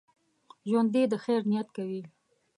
ژوندي 0.69 1.03
د 1.11 1.13
خیر 1.23 1.41
نیت 1.49 1.67
کوي 1.77 2.01